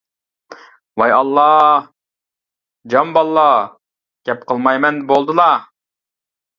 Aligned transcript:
ۋاي 1.01 1.11
ئاللا، 1.17 1.43
جان 2.95 3.13
باللا، 3.19 3.47
گەپ 4.31 4.45
قىلمايمەن 4.53 5.03
بولدىلا. 5.15 5.51